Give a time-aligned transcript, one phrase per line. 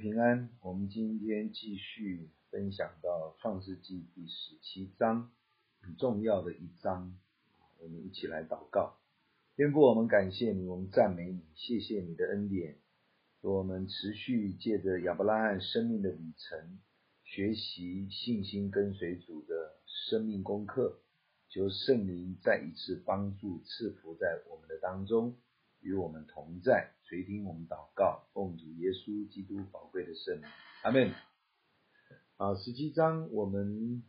[0.00, 5.30] 平安，我们今天继续分享到创世纪第十七章，
[5.82, 7.18] 很重要的一章，
[7.78, 8.96] 我们一起来祷告。
[9.56, 12.78] 天父，我们感谢你，我们赞美你，谢谢你的恩典，
[13.42, 16.78] 我们持续借着亚伯拉罕生命的旅程，
[17.22, 20.98] 学习信心跟随主的生命功课，
[21.50, 25.36] 求圣灵再一次帮助赐福在我们的当中。
[25.80, 30.48] 与我们同在，垂听我们祷告，奉主耶稣基督宝贵的圣名，
[30.82, 31.12] 阿门。
[32.36, 34.02] 啊，十七章我们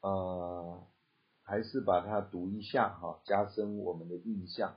[0.00, 0.86] 啊、
[1.42, 4.76] 还是把它读一下哈，加深我们的印象。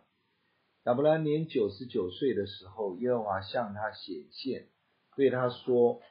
[0.86, 4.70] 亚伯兰年九十九岁的时候，耶和华向他显现，
[5.16, 6.02] 对他说：“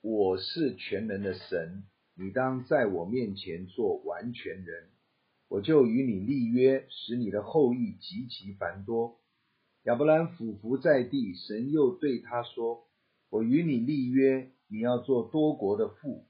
[0.00, 4.88] 我是全能的神，你当在我面前做完全人。”
[5.48, 9.20] 我就与你立约，使你的后裔极其繁多。
[9.84, 12.88] 亚伯兰俯伏在地，神又对他说
[13.30, 16.26] ：“我与你立约，你要做多国的父。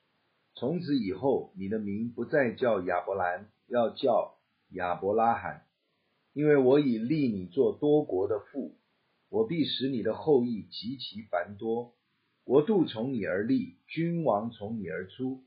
[0.54, 4.36] 从此以后，你的名不再叫亚伯兰，要叫
[4.68, 5.64] 亚伯拉罕，
[6.34, 8.76] 因为我已立你做多国的父。
[9.30, 11.94] 我必使你的后裔极其繁多，
[12.44, 15.42] 国度从你而立，君王从你而出。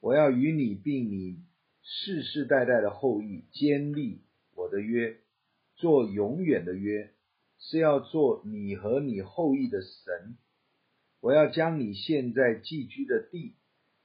[0.00, 1.44] 我要与你并你。”
[1.92, 4.22] 世世代代的后裔坚立
[4.54, 5.18] 我的约，
[5.74, 7.10] 做永远的约，
[7.58, 10.38] 是要做你和你后裔的神。
[11.20, 13.56] 我要将你现在寄居的地，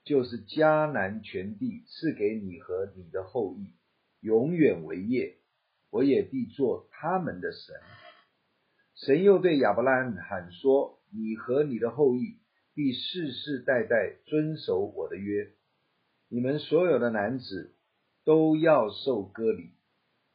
[0.03, 3.75] 就是迦南全地，赐给你和你的后裔，
[4.19, 5.37] 永远为业。
[5.91, 7.75] 我也必做他们的神。
[8.95, 12.39] 神又对亚伯拉罕说：“你和你的后裔
[12.73, 15.51] 必世世代代遵守我的约。”
[16.27, 17.74] 你们所有的男子
[18.25, 19.69] 都要受割礼，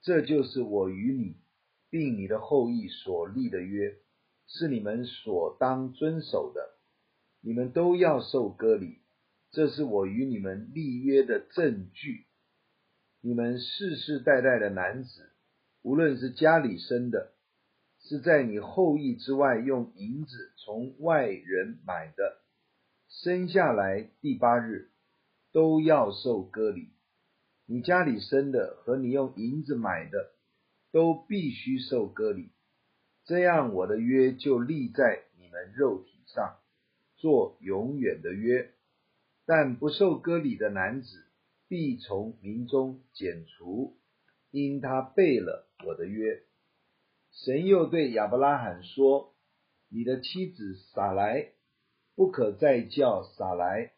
[0.01, 1.37] 这就是我与你
[1.91, 3.97] 并你的后裔所立的约，
[4.47, 6.79] 是你们所当遵守的。
[7.43, 9.01] 你们都要受割礼，
[9.51, 12.27] 这是我与你们立约的证据。
[13.21, 15.33] 你们世世代代的男子，
[15.83, 17.33] 无论是家里生的，
[17.99, 22.39] 是在你后裔之外用银子从外人买的，
[23.09, 24.91] 生下来第八日。
[25.53, 26.93] 都要受割礼，
[27.73, 30.33] 你家里生的和你用银子买的，
[30.91, 32.51] 都必须受割礼。
[33.25, 36.57] 这样我的约就立在你们肉体上，
[37.15, 38.73] 做永远的约。
[39.47, 41.25] 但不受割礼的男子，
[41.69, 43.97] 必从民中剪除，
[44.51, 46.43] 因他背了我的约。
[47.31, 49.33] 神又对亚伯拉罕说
[49.89, 51.53] ：“你的妻子撒莱，
[52.17, 53.93] 不可再叫撒莱。”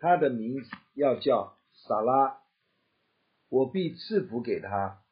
[0.00, 2.38] 他的名字要叫撒拉，
[3.48, 5.02] 我必赐福给他，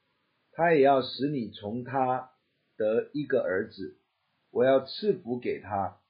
[0.53, 2.31] 他也要使你从他
[2.77, 3.99] 得一个儿子。
[4.51, 6.01] 我要赐福给他，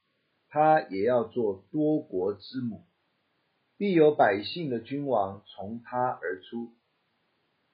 [0.49, 2.87] 他也要做多国之母，
[3.77, 6.72] 必有百姓的君王从他而出。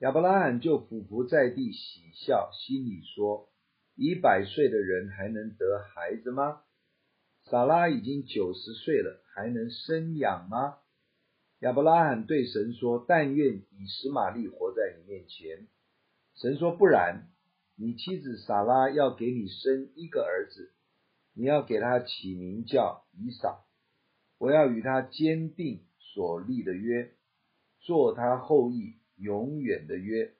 [0.00, 3.48] 亚伯拉罕就俯伏在地喜笑，心里说：
[3.96, 6.60] 已百岁的人还能得孩子吗？
[7.44, 10.78] 撒拉已经九十岁了，还能生养吗？
[11.60, 15.66] 亚伯拉罕对神说：“但愿以实玛利活在你面前。”
[16.40, 17.28] 神说：“不然，
[17.74, 20.70] 你妻子撒拉要给你生一个儿子，
[21.34, 23.64] 你要给他起名叫以撒。
[24.38, 27.10] 我要与他坚定所立的约，
[27.80, 30.32] 做他后裔永远的约。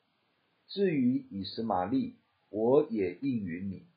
[0.69, 2.15] 至于以实玛利，
[2.49, 3.89] 我也应允你，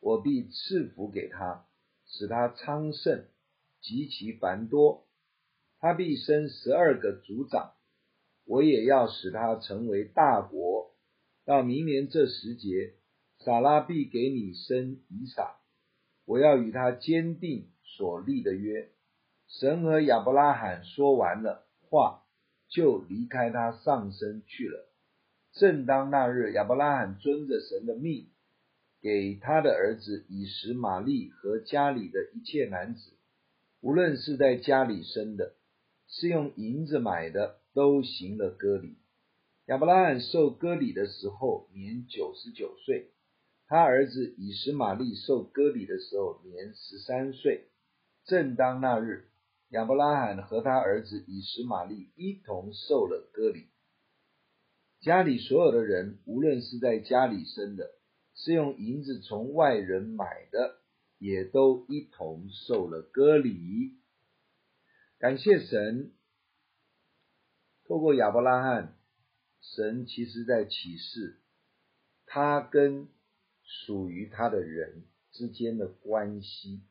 [0.00, 1.64] 我必赐福给他，
[2.04, 3.24] 使他昌盛，
[3.80, 5.06] 极其繁多。”
[5.80, 7.72] 他必生十二个族长，
[8.44, 10.90] 我也要使他成为大国。
[11.44, 12.94] 到明年这时节，
[13.38, 15.56] 撒拉必给你生以撒。
[16.24, 18.90] 我要与他坚定所立的约。
[19.46, 22.24] 神和亚伯拉罕说完了话，
[22.68, 24.88] 就离开他上身去了。
[25.52, 28.28] 正当那日，亚伯拉罕遵着神的命，
[29.00, 33.12] 给他的儿子以实玛利和家里的一切男子，
[33.80, 35.54] 无论是在家里生的。
[36.08, 38.96] 是用银子买的，都行了割礼。
[39.66, 43.10] 亚伯拉罕受割礼的时候年九十九岁，
[43.66, 47.66] 他儿子以实玛利受割礼的时候年十三岁。
[48.24, 49.28] 正当那日，
[49.68, 53.66] 亚伯拉罕和他儿子以实玛利一同受了割礼。
[55.00, 57.90] 家里所有的人，无论是在家里生的，
[58.34, 60.78] 是用银子从外人买的，
[61.18, 63.97] 也都一同受了割礼。
[65.18, 66.12] 感谢神，
[67.88, 68.96] 透过亚伯拉罕，
[69.60, 71.40] 神其实在启示
[72.24, 73.08] 他跟
[73.64, 76.82] 属于他的人之间的关系。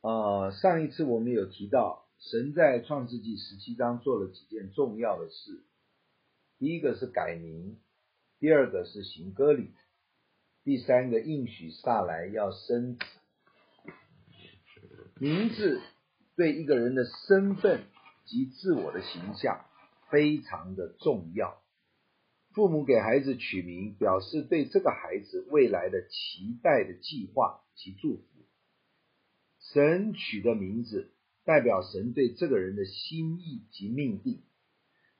[0.00, 5.62] 呃，上一次我们有提到，神在创世纪十七章做了几件重要的事。
[6.58, 7.78] 第一个是改名，
[8.40, 9.70] 第二个是行割礼，
[10.64, 13.04] 第三个应许撒来要生子。
[15.20, 15.80] 名字
[16.38, 17.82] 对一个人的身份
[18.24, 19.64] 及自我的形象
[20.08, 21.60] 非常的重要。
[22.54, 28.22] 父母给孩子取名，表示对这个孩子未来的期待的计划及祝福。
[29.58, 31.12] 神取的名字
[31.42, 34.44] 代表神对这个人的心意及命定，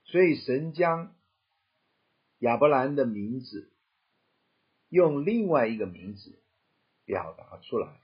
[0.04, 1.16] 所以神将
[2.38, 3.72] 亚伯兰的名字
[4.88, 6.38] 用另外一个名字
[7.04, 8.00] 表达出来。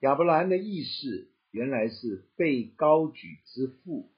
[0.00, 4.12] 亚伯兰的意思原来是被高举之父，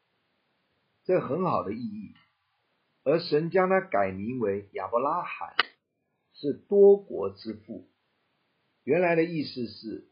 [1.04, 2.14] 这很好的意义。
[3.02, 5.56] 而神将他改名为亚伯拉罕，
[6.34, 7.88] 是多国之父。
[8.84, 10.10] 原来的意思是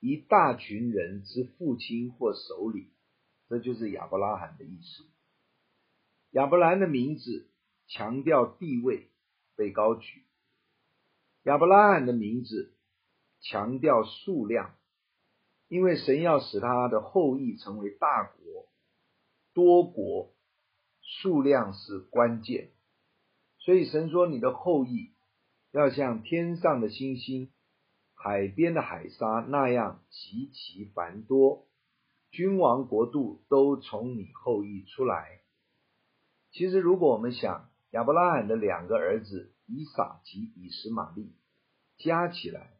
[0.00, 2.90] 一大群人之父亲或首领，
[3.50, 5.04] 这就是亚伯拉罕的意思。
[6.30, 7.50] 亚伯兰的名字
[7.86, 9.10] 强调地位，
[9.56, 10.22] 被高举；
[11.42, 12.72] 亚伯拉罕的名字
[13.42, 14.74] 强调数量。
[15.72, 18.68] 因为神要使他的后裔成为大国、
[19.54, 20.34] 多国，
[21.00, 22.72] 数量是关键。
[23.58, 25.14] 所以神说：“你的后裔
[25.70, 27.50] 要像天上的星星、
[28.12, 31.66] 海边的海沙那样极其繁多，
[32.30, 35.40] 君王国度都从你后裔出来。”
[36.52, 41.32] 其实，如果我们想亚伯拉罕的两个儿子以撒及以实玛利
[41.96, 42.74] 加起来，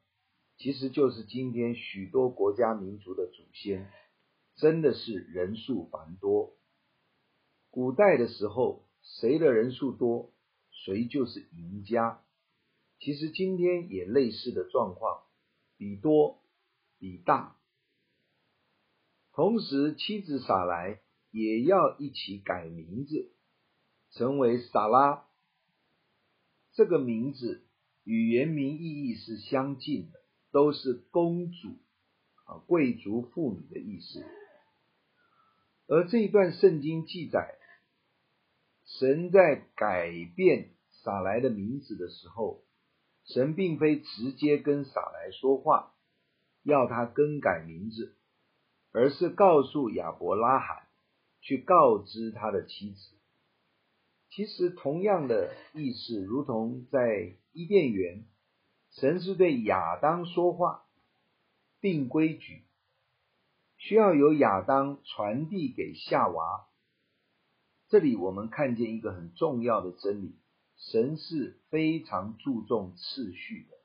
[0.62, 3.90] 其实就是今天许多国家民族的祖先，
[4.54, 6.54] 真的是人数繁多。
[7.68, 10.32] 古代的时候，谁的人数多，
[10.70, 12.22] 谁就是赢家。
[13.00, 15.24] 其实今天也类似的状况，
[15.76, 16.40] 比多
[16.96, 17.56] 比大。
[19.32, 21.00] 同时，妻子撒莱
[21.32, 23.32] 也要一起改名字，
[24.12, 25.26] 成为撒拉。
[26.72, 27.66] 这个名字
[28.04, 30.21] 与原名意义是相近的。
[30.52, 31.68] 都是公主
[32.44, 34.22] 啊，贵族妇女的意思。
[35.88, 37.56] 而这一段圣经记载，
[38.84, 40.70] 神在改变
[41.02, 42.62] 撒莱的名字的时候，
[43.24, 45.94] 神并非直接跟撒莱说话，
[46.62, 48.14] 要他更改名字，
[48.92, 50.86] 而是告诉亚伯拉罕
[51.40, 53.16] 去告知他的妻子。
[54.28, 58.26] 其实同样的意思，如同在伊甸园。
[58.92, 60.84] 神是对亚当说话，
[61.80, 62.62] 定规矩，
[63.78, 66.66] 需要由亚当传递给夏娃。
[67.88, 70.36] 这里我们看见一个很重要的真理：
[70.76, 73.76] 神是非常注重次序的。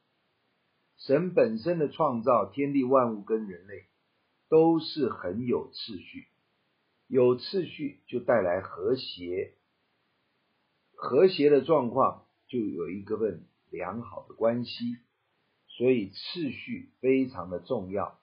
[0.98, 3.86] 神本身的创造，天地万物跟人类
[4.50, 6.27] 都是很有次序，
[7.07, 9.54] 有次序就带来和谐，
[10.95, 13.45] 和谐的状况就有一个问题。
[13.69, 14.97] 良好的关系，
[15.67, 18.19] 所以次序非常的重要，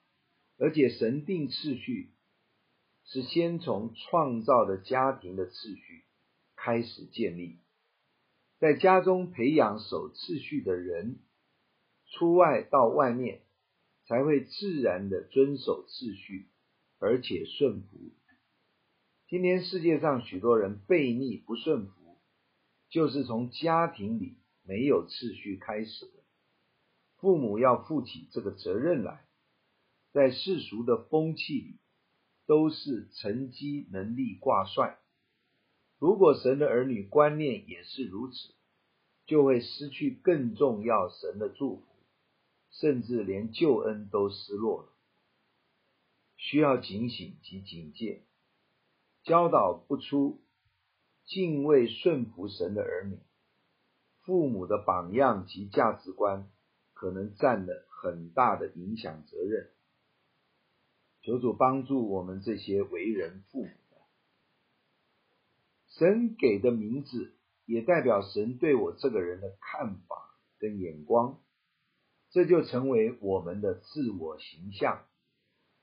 [0.57, 2.13] 而且神定次序
[3.05, 6.05] 是先从创造的家庭的次序
[6.55, 7.59] 开始建立，
[8.59, 11.19] 在家中培养守次序的人，
[12.11, 13.41] 出外到外面
[14.07, 16.47] 才会自然的遵守次序，
[16.99, 18.11] 而且顺服。
[19.27, 22.19] 今天世界上许多人悖逆不顺服，
[22.89, 24.37] 就是从家庭里。
[24.67, 26.23] 没有次序开始的，
[27.17, 29.25] 父母要负起这个责任来。
[30.11, 31.79] 在世俗的风气里，
[32.45, 34.97] 都是成绩能力挂帅。
[35.99, 38.53] 如果神的儿女观念也是如此，
[39.25, 41.83] 就会失去更重要神的祝福，
[42.71, 44.89] 甚至连救恩都失落了。
[46.37, 48.23] 需要警醒及警戒，
[49.23, 50.41] 教导不出
[51.25, 53.17] 敬畏顺服神的儿女。
[54.25, 56.49] 父母的榜样及价值观，
[56.93, 59.69] 可能占了很大的影响责任。
[61.21, 63.97] 求主帮助我们这些为人父母的。
[65.87, 71.39] 神给的名字，也代表神对我这个人的看法跟眼光，
[72.31, 75.05] 这就成为我们的自我形象。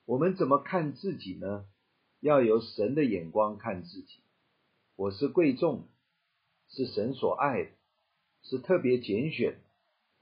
[0.05, 1.67] 我们怎么看自己呢？
[2.19, 4.23] 要由神的眼光看自己。
[4.97, 5.89] 我是贵重，
[6.69, 7.71] 是神所爱的。
[8.43, 9.59] 是特别拣选，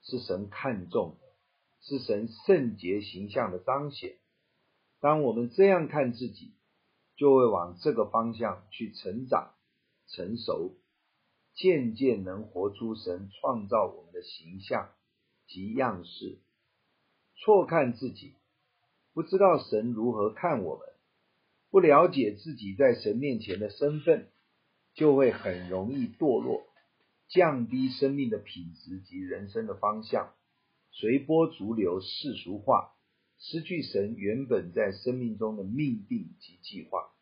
[0.03, 1.27] 是神看重的，
[1.81, 4.17] 是神圣洁形象的彰显。
[5.00, 6.55] 当我们这样看自己，
[7.17, 9.55] 就会往这个方向去成长、
[10.09, 10.77] 成熟，
[11.55, 14.91] 渐渐能活出神创造我们的形象
[15.47, 16.39] 及样式。
[17.37, 18.35] 错看自己，
[19.15, 20.87] 不知道神如何看我们，
[21.71, 24.29] 不了解自己在神面前的身份，
[24.93, 26.67] 就会很容易堕落，
[27.31, 30.35] 降低生命的品质及人生的方向，
[30.91, 32.93] 随波逐流，世俗化，
[33.39, 37.13] 失去神原本在生命中的命定及计划，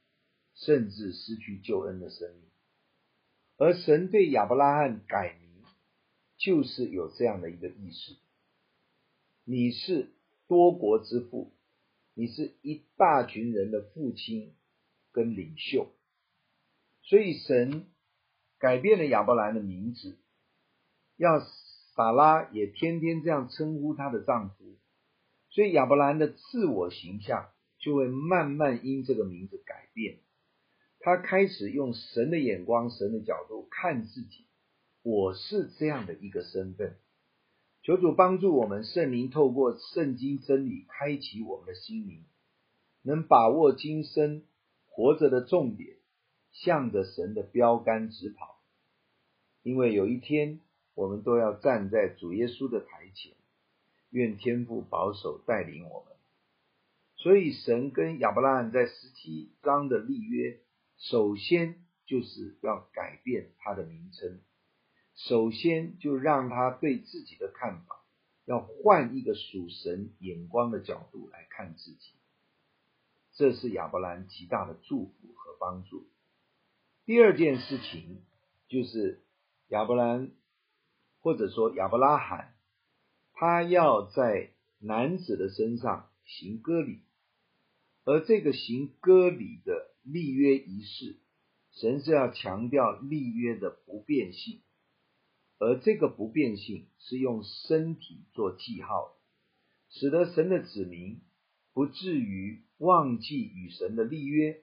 [0.54, 2.48] 甚至失去救恩的生命。
[3.58, 5.62] 而神对亚伯拉罕改名，
[6.38, 8.16] 就是有这样的一个意思：
[9.44, 10.14] 你是
[10.46, 11.52] 多国之父，
[12.14, 14.54] 你是一大群人的父亲
[15.12, 15.92] 跟领袖。
[17.02, 17.86] 所以神
[18.58, 20.18] 改变了亚伯兰的名字，
[21.16, 21.40] 要
[21.94, 24.76] 撒拉也天天这样称呼她的丈夫，
[25.50, 27.48] 所以亚伯兰的自我形象
[27.78, 30.18] 就会慢慢因这个名字改变。
[31.00, 34.46] 他开始用神的眼光、神的角度看自己，
[35.02, 36.96] 我是这样的一个身份。
[37.82, 42.24] 求主帮助我们，圣灵透过圣经真理开启我们的心灵，
[43.02, 44.42] 能把握今生
[44.88, 45.97] 活着的重点，
[46.52, 48.60] 向着神的标杆直跑。
[49.62, 50.60] 因为有一天，
[50.94, 53.34] 我们都要站在主耶稣的台前，
[54.10, 56.16] 愿天父保守带领我们。
[57.16, 60.60] 所以，神跟亚伯拉罕在十七章的立约。
[61.00, 61.76] 首先
[62.06, 64.40] 就是要改变他的名称，
[65.14, 68.04] 首先就让他对自己的看法
[68.44, 72.14] 要换一个属神眼光的角度来看自己，
[73.32, 76.08] 这是亚伯兰极大的祝福和帮助。
[77.08, 78.20] 第二件事情
[78.68, 79.24] 就是
[79.68, 80.30] 亚伯兰
[81.20, 82.54] 或者说亚伯拉罕，
[83.32, 87.00] 他要在男子的身上行割礼，
[88.04, 89.88] 而这个行割礼的。
[90.02, 91.16] 立约仪式，
[91.72, 94.60] 神是要强调立约的不变性，
[95.58, 99.16] 而这个不变性是用身体做记号，
[99.90, 101.22] 使得神的子民
[101.72, 104.62] 不至于忘记与神的立约，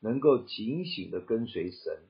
[0.00, 2.02] 能够警醒的跟随神，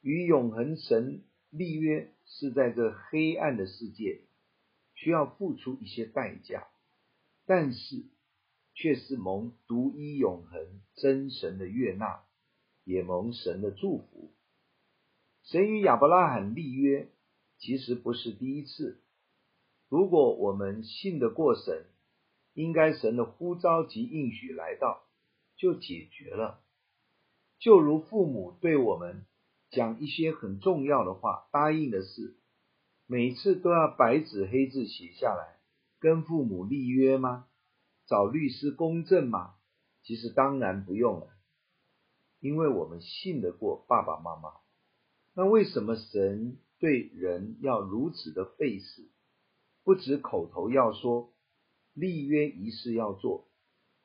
[0.00, 4.22] 与永恒神立约是在这黑暗的世界，
[4.94, 6.68] 需要付出一些代价，
[7.46, 8.04] 但是。
[8.80, 12.22] 却是蒙独一永恒真神的悦纳，
[12.84, 14.30] 也蒙神的祝福。
[15.42, 17.08] 神与亚伯拉罕立约，
[17.58, 19.02] 其实不是第一次。
[19.88, 21.86] 如果我们信得过神，
[22.54, 25.02] 应该神的呼召及应许来到，
[25.56, 26.62] 就解决了。
[27.58, 29.24] 就如父母对我们
[29.70, 32.36] 讲一些很重要的话，答应的事，
[33.06, 35.58] 每次都要白纸黑字写下来，
[35.98, 37.46] 跟父母立约吗？
[38.06, 39.54] 找律师公证吗？
[40.02, 41.28] 其实当然不用了，
[42.40, 44.52] 因为我们信得过爸爸妈妈。
[45.34, 49.08] 那为什么神对人要如此的费事？
[49.84, 51.32] 不止口头要说，
[51.92, 53.48] 立约仪式要做，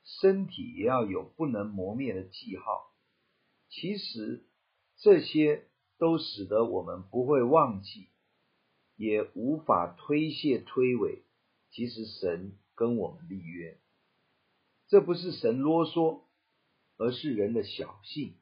[0.04, 2.93] 身体也要有不能磨灭的记号。
[3.76, 4.46] 其实
[4.98, 5.66] 这些
[5.98, 8.08] 都使得我们不会忘记，
[8.96, 11.24] 也无法推卸推诿。
[11.72, 13.80] 其实神跟我们立约。
[14.88, 16.22] 这不是神啰嗦，
[16.98, 18.36] 而是人的小性，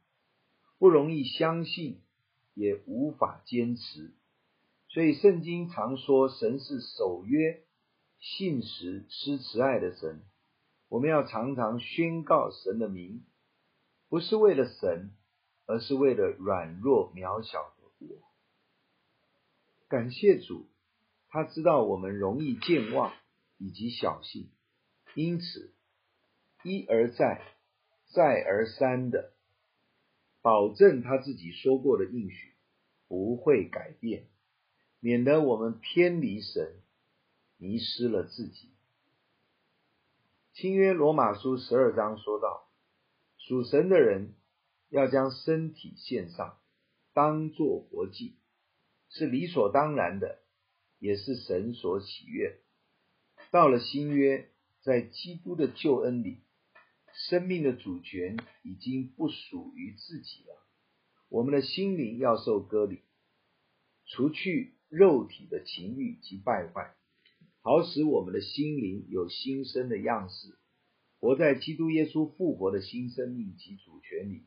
[0.78, 2.02] 不容易相信，
[2.54, 4.14] 也无法坚持。
[4.90, 7.64] 所以圣经常说，神是守约、
[8.20, 10.24] 信实、施慈爱的神。
[10.90, 13.24] 我们要常常宣告神的名，
[14.10, 15.12] 不是为了神，
[15.66, 18.22] 而是为了软弱渺小的我。
[19.88, 20.70] 感谢主，
[21.30, 23.14] 他知道我们容易健忘
[23.58, 24.50] 以及小性，
[25.16, 25.74] 因此。
[26.64, 27.42] 一而再，
[28.14, 29.34] 再而三的
[30.44, 32.54] 保证他自己说过的应许
[33.08, 34.28] 不会改变，
[35.00, 36.84] 免得我们偏离神，
[37.58, 38.70] 迷失了自己。
[40.54, 42.70] 新约罗马书十二章说道：
[43.40, 44.36] 属神的人
[44.92, 46.60] 要将身体献上，
[47.14, 48.36] 当作活祭，
[49.10, 50.44] 是理所当然的，
[51.00, 52.60] 也是神所喜悦。
[53.50, 54.50] 到了新约，
[54.84, 56.42] 在基督的救恩里。
[57.28, 60.66] 生命的主权已经不属于自己了，
[61.28, 63.02] 我们的心灵要受割礼，
[64.06, 66.96] 除去肉体的情欲及败坏，
[67.62, 70.58] 好使我们的心灵有新生的样式，
[71.20, 74.46] 活在基督耶稣复活的新生命及主权里，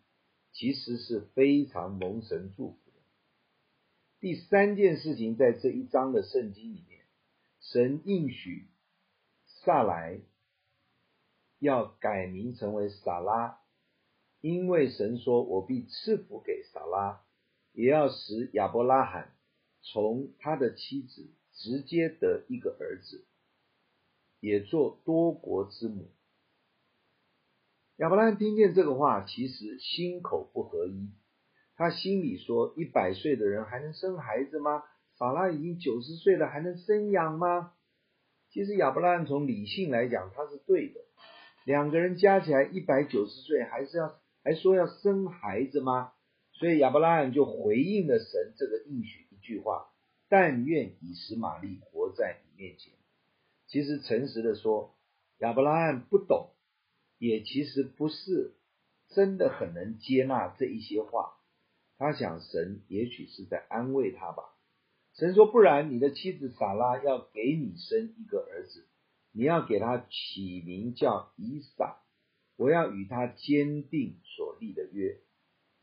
[0.55, 2.97] 其实是非常蒙神祝福的。
[4.21, 7.05] 第三件事情，在这一章的圣经里面，
[7.61, 8.69] 神应许
[9.47, 10.21] 撒莱。
[11.61, 13.59] 要改名成为撒拉，
[14.43, 17.25] 因为神说：“我必赐福给撒拉，
[17.73, 19.35] 也要使亚伯拉罕
[19.81, 23.25] 从他的妻子直接得一个儿子，
[24.41, 26.11] 也做多国之母。”
[27.99, 31.11] 亚伯拉罕听见这个话，其实心口不合一。
[31.77, 34.83] 他心里说：“一百岁的人还能生孩子吗？
[35.17, 37.73] 法拉已经九十岁了，还能生养吗？”
[38.51, 41.01] 其实亚伯拉罕从理性来讲，他是对的。
[41.65, 46.13] 两个人加起来一百九十岁，还是要还说要生孩子吗？
[46.53, 49.87] 所以亚伯拉罕就回应了神这个应许一句话
[50.29, 52.93] ：“但愿以实玛利活在你面前。”
[53.69, 54.97] 其实诚实的说，
[55.39, 56.51] 亚伯拉罕不懂。
[57.19, 58.55] 也其实不是
[59.09, 61.37] 真的很能接纳这一些话，
[61.97, 64.43] 他想神也许是在安慰他吧。
[65.15, 68.85] 神说：“不然，你的妻子撒拉要给你生一个儿子，
[69.33, 72.01] 你要给他起名叫以撒，
[72.57, 75.21] 我要与他坚定所立的约，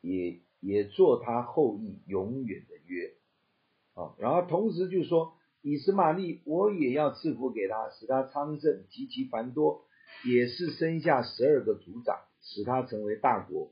[0.02, 3.14] 也也做他后裔永远的约。”
[3.96, 9.86] 啊，然后同时就说：“以实玛利，我也要赐福给他，使他昌盛极其繁多。”
[10.24, 13.72] 也是生下十二个族长，使他成为大国。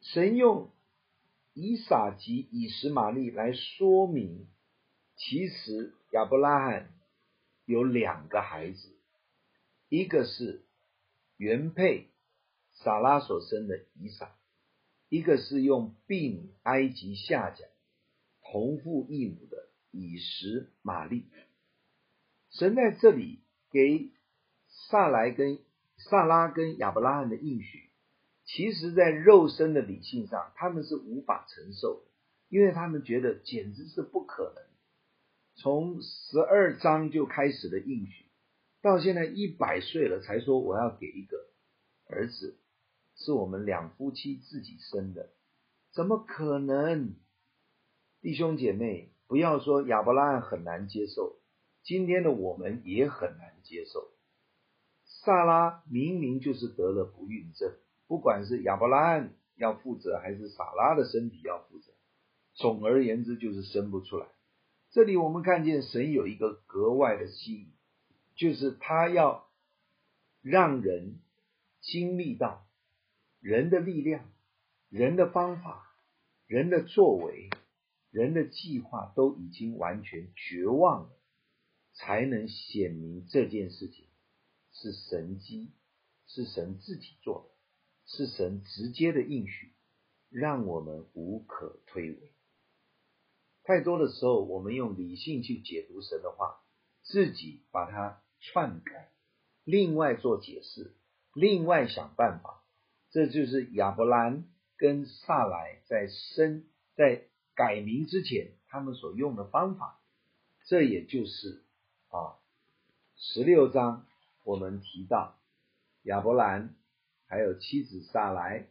[0.00, 0.70] 神用
[1.52, 4.48] 以撒及以实玛利来说明，
[5.16, 6.88] 其实亚伯拉罕
[7.66, 8.96] 有两个孩子，
[9.88, 10.64] 一个是
[11.36, 12.08] 原配
[12.72, 14.34] 撒拉所生的以撒，
[15.08, 17.64] 一个是用并埃及下甲
[18.42, 21.26] 同父异母的以实玛利。
[22.50, 24.15] 神在这里给。
[24.88, 25.58] 萨来跟
[25.96, 27.90] 萨拉跟亚伯拉罕的应许，
[28.44, 32.10] 其实在肉身的理性上，他们是无法承受的，
[32.48, 34.64] 因为他们觉得简直是不可能。
[35.56, 38.26] 从十二章就开始的应许，
[38.82, 41.48] 到现在一百岁了才说我要给一个
[42.08, 42.56] 儿子，
[43.16, 45.30] 是我们两夫妻自己生的，
[45.92, 47.14] 怎么可能？
[48.20, 51.38] 弟兄姐妹，不要说亚伯拉罕很难接受，
[51.82, 54.10] 今天的我们也很难接受。
[55.26, 57.72] 撒拉明明就是得了不孕症，
[58.06, 61.92] 不管是亚伯拉罕要负责，还是撒拉的身体要负责，
[62.54, 64.28] 总而言之就是生不出来。
[64.92, 67.72] 这里我们看见神有一个格外的心，
[68.36, 69.48] 就是他要
[70.42, 71.18] 让人
[71.80, 72.64] 经历到
[73.40, 74.30] 人的力量、
[74.88, 75.90] 人的方法、
[76.46, 77.50] 人的作为、
[78.12, 81.10] 人的计划都已经完全绝望了，
[81.94, 84.05] 才能显明这件事情。
[84.78, 85.70] 是神机，
[86.26, 87.54] 是神自己做的，
[88.04, 89.72] 是神直接的应许，
[90.28, 92.18] 让我们无可推诿。
[93.64, 96.60] 太多的时候，我们用理性去解读神的话，
[97.02, 99.10] 自己把它篡改，
[99.64, 100.94] 另外做解释，
[101.32, 102.62] 另外想办法。
[103.10, 104.44] 这就是亚伯兰
[104.76, 110.00] 跟撒莱在生在改名之前，他们所用的方法。
[110.66, 111.64] 这也就是
[112.08, 112.36] 啊，
[113.16, 114.06] 十六章。
[114.46, 115.40] 我们提到
[116.04, 116.76] 亚伯兰
[117.26, 118.68] 还有妻子撒莱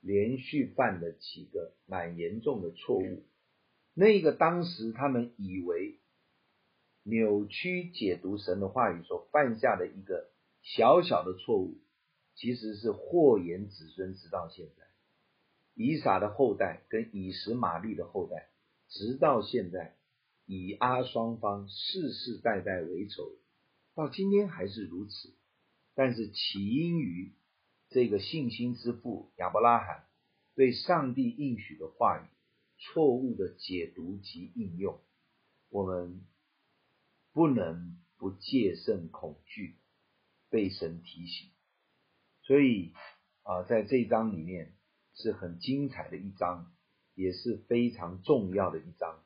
[0.00, 3.24] 连续犯了几个蛮严重的错误，
[3.92, 5.98] 那个当时他们以为
[7.02, 10.30] 扭曲解读神的话语所犯下的一个
[10.62, 11.78] 小小的错误，
[12.36, 14.84] 其实是祸延子孙直到现在。
[15.74, 18.48] 以撒的后代跟以实玛利的后代，
[18.86, 19.96] 直到现在
[20.46, 23.32] 以阿双方世世代代为仇。
[23.94, 25.34] 到今天还是如此，
[25.94, 27.34] 但是起因于
[27.88, 30.06] 这个信心之父亚伯拉罕
[30.54, 32.24] 对上帝应许的话语
[32.78, 35.00] 错误的解读及应用，
[35.68, 36.24] 我们
[37.32, 39.76] 不能不戒慎恐惧，
[40.48, 41.50] 被神提醒。
[42.42, 42.94] 所以
[43.42, 44.72] 啊，在这一章里面
[45.14, 46.72] 是很精彩的一章，
[47.14, 49.22] 也是非常重要的一章。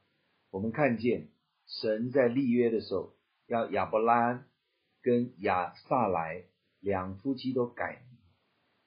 [0.51, 1.29] 我们看见
[1.67, 3.15] 神在立约的时候
[3.47, 4.49] 要亚伯拉罕。
[5.05, 6.45] 跟亚萨莱
[6.81, 8.19] 两夫妻都改名。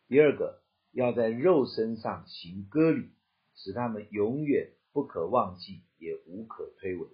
[0.07, 3.11] 第二个，要在肉身上行割礼，
[3.53, 7.09] 使他们永远不可忘记，也无可推诿。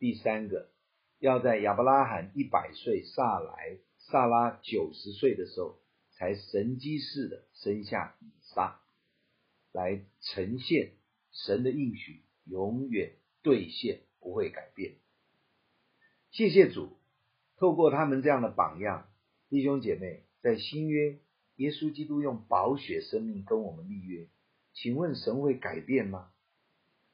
[0.00, 0.68] 第三个，
[1.20, 5.78] 要在亚伯拉罕一百岁，萨莱萨拉九十岁的时候，
[6.10, 8.80] 才神迹似的生下以撒，
[9.70, 10.94] 来呈现
[11.30, 14.96] 神的应许永远兑现，不会改变。
[16.32, 16.99] 谢谢主。
[17.60, 19.06] 透过他们这样的榜样，
[19.50, 21.18] 弟兄姐妹，在新约，
[21.56, 24.28] 耶稣基督用宝血生命跟我们立约，
[24.72, 26.30] 请问神会改变吗？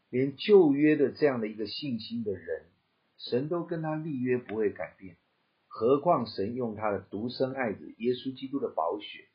[0.09, 2.67] 连旧约的这样的一个信心的人，
[3.19, 5.17] 神都跟他立约不会改变，
[5.67, 9.27] 何况神用他的独生爱子耶稣基督的宝血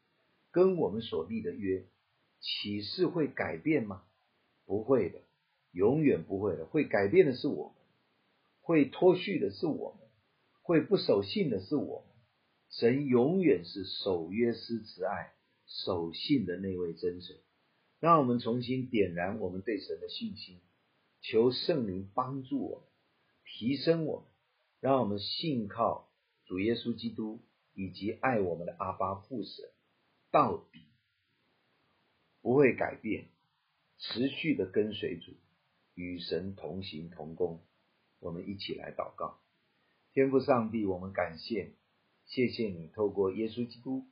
[0.49, 1.83] 跟我们所立的约，
[2.39, 4.01] 岂是会改变吗？
[4.65, 5.19] 不会的，
[5.73, 7.75] 永远不会的，会改变的是我们，
[8.61, 10.00] 会脱序的是我们。
[10.61, 12.15] 会不守信的是我们，
[12.69, 15.33] 神永远是守约施慈爱、
[15.65, 17.35] 守信的那位真神。
[17.99, 20.59] 让我们重新点燃我们对神的信心，
[21.21, 22.87] 求圣灵帮助我们，
[23.45, 24.25] 提升我们，
[24.79, 26.09] 让我们信靠
[26.45, 27.39] 主耶稣基督
[27.73, 29.69] 以及爱我们的阿爸父神
[30.31, 30.79] 到底，
[32.41, 33.27] 不会改变，
[33.99, 35.33] 持续的跟随主，
[35.93, 37.61] 与神同行同工。
[38.19, 39.40] 我们一起来祷告，
[40.13, 41.71] 天父上帝，我们感谢，
[42.25, 44.05] 谢谢你透过耶稣基督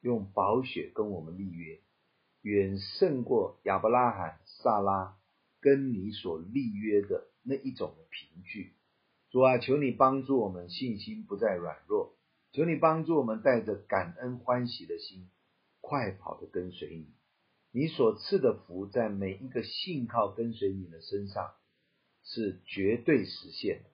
[0.00, 1.80] 用宝血跟我们立约。
[2.40, 5.18] 远胜过亚伯拉罕、撒拉
[5.60, 8.72] 跟你所立约的那一种的凭据。
[9.28, 12.16] 主啊，求你帮助我们信心不再软弱，
[12.52, 15.28] 求你帮助我们带着感恩欢喜的心，
[15.82, 17.12] 快跑的跟随你。
[17.70, 21.52] 你所赐的福，在每一个信靠跟随你的身上
[22.22, 23.90] 是绝对实现的。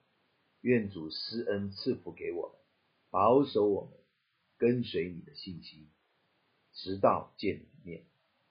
[0.61, 2.51] 愿主施恩赐福给我们，
[3.09, 3.91] 保守我们
[4.57, 5.89] 跟随你的信息，
[6.73, 8.03] 直到见你面。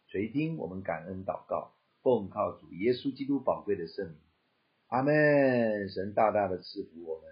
[0.08, 4.16] 垂听我们感恩祷告，奉靠主耶稣基督宝贵的圣名，
[4.88, 5.88] 阿门。
[5.88, 7.30] 神大大的赐福我们。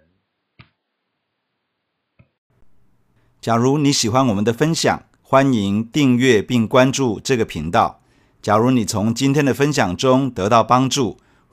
[3.41, 8.01] 假如你喜欢我们的分享，欢迎订阅并关注这个频道。
[8.41, 11.17] 假如你从今天的分享中得到帮助，